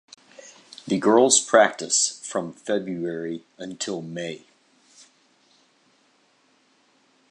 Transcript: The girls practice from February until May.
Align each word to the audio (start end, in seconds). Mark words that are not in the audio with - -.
The 0.87 0.97
girls 0.97 1.39
practice 1.39 2.19
from 2.27 2.53
February 2.53 3.43
until 3.59 4.01
May. 4.01 4.45